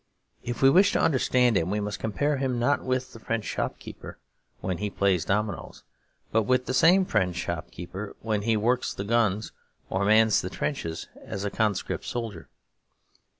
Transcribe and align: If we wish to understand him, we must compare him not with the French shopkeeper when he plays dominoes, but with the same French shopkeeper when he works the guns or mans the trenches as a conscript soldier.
If 0.43 0.63
we 0.63 0.69
wish 0.71 0.93
to 0.93 0.99
understand 0.99 1.55
him, 1.55 1.69
we 1.69 1.79
must 1.79 1.99
compare 1.99 2.37
him 2.37 2.57
not 2.57 2.83
with 2.83 3.13
the 3.13 3.19
French 3.19 3.45
shopkeeper 3.45 4.17
when 4.59 4.79
he 4.79 4.89
plays 4.89 5.25
dominoes, 5.25 5.83
but 6.31 6.41
with 6.41 6.65
the 6.65 6.73
same 6.73 7.05
French 7.05 7.35
shopkeeper 7.35 8.15
when 8.19 8.41
he 8.41 8.57
works 8.57 8.95
the 8.95 9.03
guns 9.03 9.51
or 9.91 10.03
mans 10.03 10.41
the 10.41 10.49
trenches 10.49 11.07
as 11.23 11.45
a 11.45 11.51
conscript 11.51 12.03
soldier. 12.05 12.49